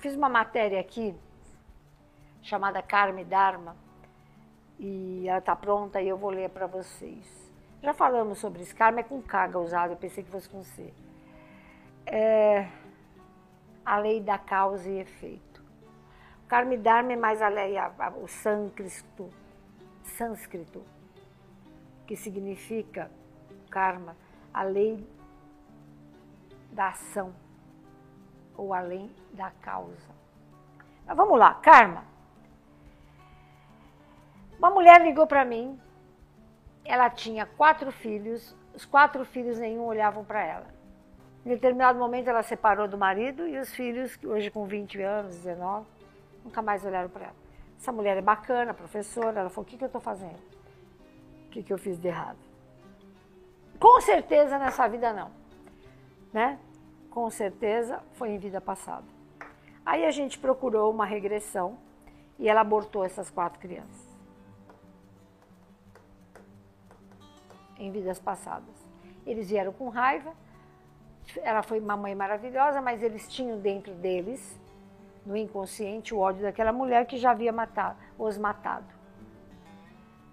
Fiz 0.00 0.16
uma 0.16 0.30
matéria 0.30 0.80
aqui 0.80 1.14
chamada 2.40 2.80
Karma 2.80 3.20
e 3.20 3.24
Dharma 3.24 3.76
e 4.78 5.28
ela 5.28 5.40
está 5.40 5.54
pronta 5.54 6.00
e 6.00 6.08
eu 6.08 6.16
vou 6.16 6.30
ler 6.30 6.48
para 6.48 6.66
vocês. 6.66 7.52
Já 7.82 7.92
falamos 7.92 8.38
sobre 8.38 8.62
isso. 8.62 8.74
Karma 8.74 9.00
é 9.00 9.02
com 9.02 9.20
K 9.20 9.58
usado, 9.58 9.90
eu 9.90 9.98
pensei 9.98 10.24
que 10.24 10.30
fosse 10.30 10.48
com 10.48 10.64
C. 10.64 10.90
É 12.06 12.66
a 13.84 13.98
lei 13.98 14.22
da 14.22 14.38
causa 14.38 14.88
e 14.88 15.00
efeito. 15.00 15.62
Karma 16.48 16.72
e 16.72 16.78
Dharma 16.78 17.12
é 17.12 17.16
mais 17.16 17.42
a 17.42 17.48
lei, 17.48 17.76
a, 17.76 17.92
a, 17.98 18.08
o 18.08 18.26
sânscrito, 18.26 19.28
sânscrito, 20.02 20.82
que 22.06 22.16
significa 22.16 23.10
karma, 23.68 24.16
a 24.54 24.62
lei 24.62 25.06
da 26.72 26.88
ação 26.88 27.34
ou 28.60 28.74
além 28.74 29.10
da 29.32 29.50
causa. 29.62 30.10
Mas 31.06 31.16
vamos 31.16 31.38
lá, 31.38 31.54
karma. 31.54 32.04
Uma 34.58 34.68
mulher 34.68 35.00
ligou 35.00 35.26
para 35.26 35.46
mim, 35.46 35.80
ela 36.84 37.08
tinha 37.08 37.46
quatro 37.46 37.90
filhos, 37.90 38.54
os 38.74 38.84
quatro 38.84 39.24
filhos 39.24 39.58
nenhum 39.58 39.84
olhavam 39.84 40.22
para 40.22 40.42
ela. 40.44 40.66
Em 41.44 41.48
determinado 41.48 41.98
momento 41.98 42.28
ela 42.28 42.42
separou 42.42 42.86
do 42.86 42.98
marido 42.98 43.48
e 43.48 43.58
os 43.58 43.74
filhos, 43.74 44.18
hoje 44.22 44.50
com 44.50 44.66
20 44.66 45.00
anos, 45.00 45.36
19, 45.36 45.86
nunca 46.44 46.60
mais 46.60 46.84
olharam 46.84 47.08
para 47.08 47.24
ela. 47.24 47.36
Essa 47.78 47.90
mulher 47.90 48.18
é 48.18 48.20
bacana, 48.20 48.74
professora, 48.74 49.40
ela 49.40 49.48
falou, 49.48 49.66
o 49.66 49.70
que, 49.70 49.78
que 49.78 49.84
eu 49.84 49.86
estou 49.86 50.02
fazendo? 50.02 50.38
O 51.46 51.50
que, 51.50 51.62
que 51.62 51.72
eu 51.72 51.78
fiz 51.78 51.98
de 51.98 52.08
errado? 52.08 52.38
Com 53.78 53.98
certeza 54.02 54.58
nessa 54.58 54.86
vida 54.86 55.14
não, 55.14 55.30
né? 56.30 56.58
Com 57.10 57.28
certeza 57.28 58.00
foi 58.12 58.30
em 58.30 58.38
vida 58.38 58.60
passada. 58.60 59.04
Aí 59.84 60.04
a 60.04 60.10
gente 60.10 60.38
procurou 60.38 60.90
uma 60.90 61.04
regressão 61.04 61.76
e 62.38 62.48
ela 62.48 62.60
abortou 62.60 63.04
essas 63.04 63.28
quatro 63.28 63.58
crianças. 63.58 64.08
Em 67.76 67.90
vidas 67.90 68.20
passadas. 68.20 68.74
Eles 69.26 69.50
vieram 69.50 69.72
com 69.72 69.88
raiva, 69.88 70.32
ela 71.42 71.62
foi 71.62 71.80
uma 71.80 71.96
mãe 71.96 72.14
maravilhosa, 72.14 72.80
mas 72.80 73.02
eles 73.02 73.28
tinham 73.28 73.58
dentro 73.58 73.92
deles, 73.94 74.58
no 75.26 75.36
inconsciente, 75.36 76.14
o 76.14 76.18
ódio 76.18 76.42
daquela 76.42 76.72
mulher 76.72 77.06
que 77.06 77.18
já 77.18 77.32
havia 77.32 77.52
matado, 77.52 77.98
os 78.18 78.38
matado. 78.38 78.86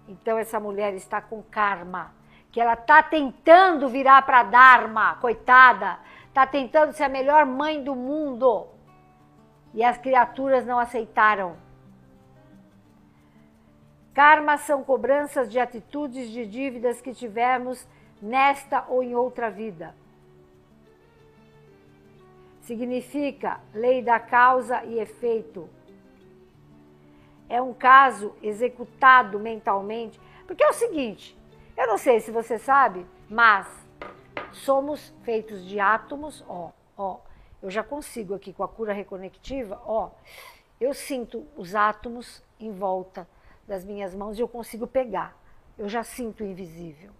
Então 0.08 0.38
essa 0.38 0.58
mulher 0.58 0.94
está 0.94 1.20
com 1.20 1.42
karma 1.42 2.16
que 2.50 2.60
ela 2.60 2.74
está 2.74 3.02
tentando 3.02 3.88
virar 3.88 4.22
para 4.22 4.42
Dharma, 4.42 5.16
coitada, 5.16 5.98
está 6.38 6.46
tentando 6.46 6.92
ser 6.92 7.02
a 7.02 7.08
melhor 7.08 7.44
mãe 7.44 7.82
do 7.82 7.96
mundo. 7.96 8.68
E 9.74 9.82
as 9.82 9.98
criaturas 9.98 10.64
não 10.64 10.78
aceitaram. 10.78 11.56
Karma 14.14 14.56
são 14.56 14.84
cobranças 14.84 15.50
de 15.50 15.58
atitudes 15.58 16.30
de 16.30 16.46
dívidas 16.46 17.00
que 17.00 17.12
tivemos 17.12 17.86
nesta 18.22 18.84
ou 18.88 19.02
em 19.02 19.16
outra 19.16 19.50
vida. 19.50 19.94
Significa 22.60 23.60
lei 23.74 24.00
da 24.00 24.20
causa 24.20 24.84
e 24.84 25.00
efeito. 25.00 25.68
É 27.48 27.60
um 27.60 27.74
caso 27.74 28.34
executado 28.42 29.40
mentalmente. 29.40 30.20
Porque 30.46 30.62
é 30.62 30.68
o 30.68 30.74
seguinte: 30.74 31.36
eu 31.76 31.88
não 31.88 31.98
sei 31.98 32.20
se 32.20 32.30
você 32.30 32.58
sabe, 32.58 33.04
mas 33.28 33.87
somos 34.52 35.12
feitos 35.22 35.64
de 35.66 35.80
átomos, 35.80 36.44
ó, 36.48 36.70
ó. 36.96 37.18
Eu 37.60 37.70
já 37.70 37.82
consigo 37.82 38.34
aqui 38.34 38.52
com 38.52 38.62
a 38.62 38.68
cura 38.68 38.92
reconectiva, 38.92 39.80
ó. 39.84 40.10
Eu 40.80 40.94
sinto 40.94 41.46
os 41.56 41.74
átomos 41.74 42.42
em 42.60 42.72
volta 42.72 43.28
das 43.66 43.84
minhas 43.84 44.14
mãos 44.14 44.38
e 44.38 44.42
eu 44.42 44.48
consigo 44.48 44.86
pegar. 44.86 45.36
Eu 45.76 45.88
já 45.88 46.02
sinto 46.02 46.42
o 46.42 46.46
invisível. 46.46 47.10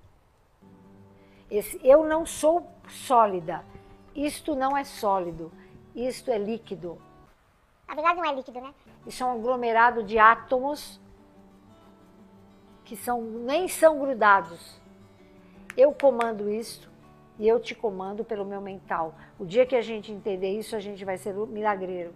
Esse, 1.50 1.80
eu 1.84 2.04
não 2.04 2.24
sou 2.24 2.66
sólida. 2.88 3.64
Isto 4.14 4.54
não 4.54 4.76
é 4.76 4.84
sólido. 4.84 5.50
Isto 5.94 6.30
é 6.30 6.38
líquido. 6.38 7.00
Na 7.86 7.94
verdade 7.94 8.18
não 8.18 8.24
é 8.24 8.34
líquido, 8.34 8.60
né? 8.60 8.74
Isso 9.06 9.22
é 9.22 9.26
um 9.26 9.32
aglomerado 9.32 10.02
de 10.02 10.18
átomos 10.18 11.00
que 12.84 12.96
são, 12.96 13.20
nem 13.20 13.66
são 13.66 13.98
grudados. 13.98 14.80
Eu 15.76 15.92
comando 15.92 16.50
isso 16.50 16.88
e 17.38 17.46
eu 17.46 17.60
te 17.60 17.74
comando 17.74 18.24
pelo 18.24 18.44
meu 18.44 18.60
mental. 18.60 19.14
O 19.38 19.46
dia 19.46 19.64
que 19.64 19.76
a 19.76 19.82
gente 19.82 20.10
entender 20.10 20.58
isso, 20.58 20.74
a 20.74 20.80
gente 20.80 21.04
vai 21.04 21.16
ser 21.16 21.34
milagreiro. 21.34 22.12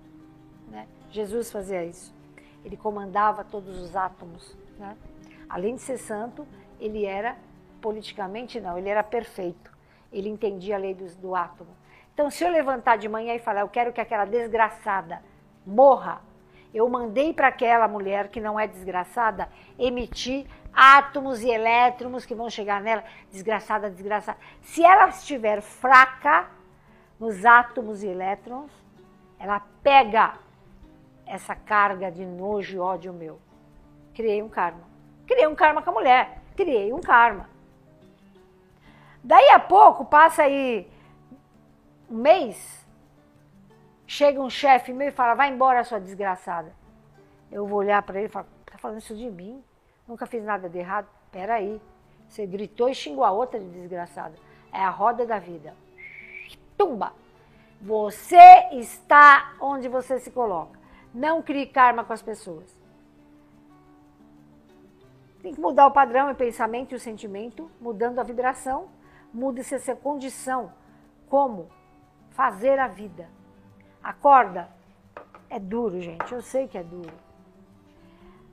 Né? 0.69 0.87
Jesus 1.10 1.50
fazia 1.50 1.84
isso. 1.84 2.15
Ele 2.65 2.77
comandava 2.77 3.44
todos 3.44 3.81
os 3.81 3.94
átomos. 3.94 4.56
Né? 4.78 4.97
Além 5.49 5.77
de 5.77 5.82
ser 5.82 5.99
santo, 5.99 6.47
ele 6.81 7.05
era 7.05 7.37
politicamente 7.81 8.61
não, 8.61 8.77
ele 8.77 8.88
era 8.88 9.03
perfeito. 9.03 9.71
Ele 10.12 10.28
entendia 10.28 10.77
a 10.77 10.78
lei 10.78 10.94
do, 10.94 11.06
do 11.16 11.34
átomo. 11.34 11.71
Então, 12.12 12.28
se 12.28 12.44
eu 12.44 12.50
levantar 12.50 12.97
de 12.97 13.09
manhã 13.09 13.34
e 13.34 13.38
falar, 13.38 13.61
eu 13.61 13.69
quero 13.69 13.93
que 13.93 14.00
aquela 14.00 14.25
desgraçada 14.25 15.22
morra, 15.65 16.21
eu 16.75 16.88
mandei 16.88 17.32
para 17.32 17.49
aquela 17.49 17.87
mulher 17.87 18.28
que 18.28 18.41
não 18.41 18.59
é 18.59 18.66
desgraçada 18.66 19.49
emitir 19.78 20.47
átomos 20.72 21.43
e 21.43 21.50
elétrons 21.50 22.25
que 22.25 22.34
vão 22.34 22.49
chegar 22.49 22.81
nela, 22.81 23.05
desgraçada, 23.31 23.91
desgraçada. 23.91 24.38
Se 24.62 24.83
ela 24.83 25.09
estiver 25.09 25.60
fraca 25.60 26.49
nos 27.19 27.44
átomos 27.44 28.03
e 28.03 28.09
elétrons, 28.09 28.71
ela 29.38 29.61
pega 29.82 30.34
essa 31.27 31.55
carga 31.55 32.11
de 32.11 32.25
nojo 32.25 32.77
e 32.77 32.78
ódio 32.78 33.12
meu. 33.12 33.41
Criei 34.15 34.43
um 34.43 34.49
karma. 34.49 34.82
Criei 35.27 35.47
um 35.47 35.55
karma 35.55 35.82
com 35.82 35.91
a 35.91 35.94
mulher. 35.94 36.43
Criei 36.56 36.93
um 36.93 37.00
karma. 37.00 37.49
Daí 39.22 39.50
a 39.50 39.61
pouco, 39.61 40.05
passa 40.05 40.43
aí 40.43 40.91
um 42.11 42.16
mês, 42.16 42.87
chega 44.06 44.41
um 44.41 44.50
chefe 44.50 44.93
meu 44.93 45.09
e 45.09 45.12
fala: 45.12 45.34
vai 45.34 45.49
embora, 45.49 45.84
sua 45.84 46.00
desgraçada. 46.00 46.75
Eu 47.50 47.66
vou 47.66 47.78
olhar 47.78 48.03
para 48.03 48.19
ele 48.19 48.27
e 48.27 48.31
falo: 48.31 48.47
tá 48.66 48.77
falando 48.78 48.99
isso 48.99 49.16
de 49.16 49.31
mim? 49.31 49.62
Nunca 50.12 50.27
fiz 50.27 50.45
nada 50.45 50.69
de 50.69 50.78
errado. 50.78 51.09
Peraí. 51.31 51.81
Você 52.28 52.47
gritou 52.47 52.87
e 52.91 52.95
xingou 52.95 53.25
a 53.25 53.31
outra 53.31 53.59
de 53.59 53.67
desgraçada. 53.67 54.34
É 54.71 54.84
a 54.84 54.91
roda 54.91 55.25
da 55.25 55.39
vida. 55.39 55.75
Tumba! 56.77 57.15
Você 57.81 58.69
está 58.73 59.55
onde 59.59 59.89
você 59.89 60.21
se 60.21 60.31
coloca. 60.31 60.78
Não 61.15 61.41
crie 61.41 61.65
karma 61.65 62.05
com 62.05 62.12
as 62.12 62.21
pessoas. 62.21 62.78
Tem 65.41 65.55
que 65.55 65.61
mudar 65.61 65.87
o 65.87 65.93
padrão, 65.93 66.31
o 66.31 66.34
pensamento 66.34 66.93
e 66.93 66.97
o 66.97 67.00
sentimento, 67.00 67.71
mudando 67.81 68.19
a 68.19 68.23
vibração, 68.23 68.89
muda-se 69.33 69.75
essa 69.75 69.97
condição. 69.97 70.75
Como? 71.27 71.71
Fazer 72.33 72.79
a 72.79 72.87
vida. 72.87 73.31
Acorda. 74.03 74.69
É 75.49 75.59
duro, 75.59 76.03
gente. 76.03 76.34
Eu 76.34 76.43
sei 76.43 76.69
que 76.69 76.77
é 76.77 76.84
duro. 76.84 77.31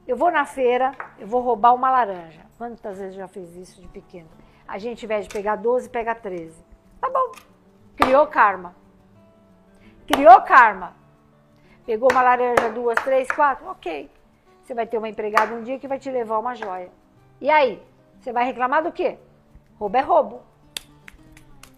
Eu 0.09 0.17
vou 0.17 0.31
na 0.31 0.43
feira, 0.43 0.91
eu 1.19 1.27
vou 1.27 1.39
roubar 1.39 1.71
uma 1.75 1.91
laranja. 1.91 2.41
Quantas 2.57 2.97
vezes 2.97 3.13
já 3.13 3.27
fiz 3.27 3.55
isso 3.55 3.79
de 3.79 3.87
pequeno? 3.87 4.27
A 4.67 4.79
gente, 4.79 5.05
ao 5.05 5.05
invés 5.05 5.27
de 5.27 5.31
pegar 5.31 5.55
12, 5.55 5.87
pega 5.87 6.15
13. 6.15 6.59
Tá 6.99 7.11
bom. 7.11 7.31
Criou 7.95 8.25
karma. 8.25 8.75
Criou 10.07 10.41
karma. 10.41 10.95
Pegou 11.85 12.09
uma 12.11 12.23
laranja, 12.23 12.71
duas, 12.71 12.97
três, 13.03 13.29
quatro, 13.29 13.67
ok. 13.67 14.09
Você 14.63 14.73
vai 14.73 14.87
ter 14.87 14.97
uma 14.97 15.07
empregada 15.07 15.53
um 15.53 15.61
dia 15.61 15.77
que 15.77 15.87
vai 15.87 15.99
te 15.99 16.09
levar 16.09 16.39
uma 16.39 16.55
joia. 16.55 16.89
E 17.39 17.47
aí? 17.47 17.79
Você 18.19 18.33
vai 18.33 18.45
reclamar 18.45 18.81
do 18.81 18.91
quê? 18.91 19.19
Roubo 19.77 19.95
é 19.95 20.01
roubo. 20.01 20.41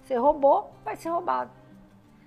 Você 0.05 0.15
roubou, 0.15 0.73
vai 0.85 0.95
ser 0.95 1.09
roubado. 1.09 1.51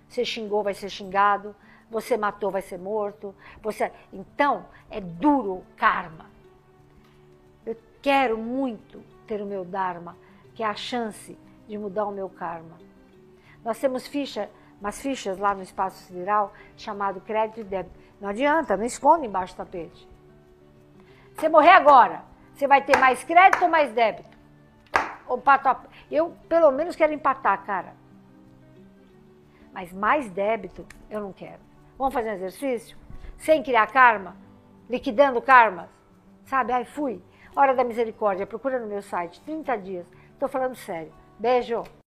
Você 0.06 0.22
xingou, 0.22 0.62
vai 0.62 0.74
ser 0.74 0.90
xingado. 0.90 1.56
Você 1.94 2.16
matou, 2.16 2.50
vai 2.50 2.60
ser 2.60 2.76
morto. 2.76 3.32
Você... 3.62 3.92
Então, 4.12 4.66
é 4.90 5.00
duro 5.00 5.52
o 5.52 5.66
karma. 5.76 6.26
Eu 7.64 7.76
quero 8.02 8.36
muito 8.36 9.00
ter 9.28 9.40
o 9.40 9.46
meu 9.46 9.64
Dharma, 9.64 10.16
que 10.56 10.64
é 10.64 10.66
a 10.66 10.74
chance 10.74 11.38
de 11.68 11.78
mudar 11.78 12.06
o 12.06 12.10
meu 12.10 12.28
karma. 12.28 12.76
Nós 13.64 13.78
temos 13.78 14.08
ficha, 14.08 14.50
umas 14.80 15.00
fichas 15.00 15.38
lá 15.38 15.54
no 15.54 15.62
espaço 15.62 16.02
sideral 16.02 16.52
chamado 16.76 17.20
crédito 17.20 17.60
e 17.60 17.64
débito. 17.64 17.96
Não 18.20 18.30
adianta, 18.30 18.76
não 18.76 18.84
esconde 18.84 19.28
embaixo 19.28 19.54
do 19.54 19.58
tapete. 19.58 20.08
Você 21.32 21.48
morrer 21.48 21.70
agora, 21.70 22.24
você 22.52 22.66
vai 22.66 22.82
ter 22.82 22.96
mais 22.98 23.22
crédito 23.22 23.62
ou 23.62 23.68
mais 23.68 23.92
débito? 23.92 24.36
Eu, 26.10 26.36
pelo 26.48 26.72
menos, 26.72 26.96
quero 26.96 27.12
empatar, 27.12 27.64
cara. 27.64 27.94
Mas 29.72 29.92
mais 29.92 30.28
débito 30.28 30.84
eu 31.08 31.20
não 31.20 31.32
quero. 31.32 31.73
Vamos 31.96 32.12
fazer 32.12 32.30
um 32.30 32.34
exercício? 32.34 32.96
Sem 33.38 33.62
criar 33.62 33.86
karma? 33.86 34.36
Liquidando 34.88 35.40
karmas? 35.40 35.88
Sabe? 36.44 36.72
Ai, 36.72 36.84
fui. 36.84 37.22
Hora 37.54 37.74
da 37.74 37.84
misericórdia. 37.84 38.46
Procura 38.46 38.80
no 38.80 38.86
meu 38.86 39.00
site. 39.00 39.40
30 39.42 39.76
dias. 39.76 40.06
Estou 40.32 40.48
falando 40.48 40.74
sério. 40.74 41.12
Beijo. 41.38 41.84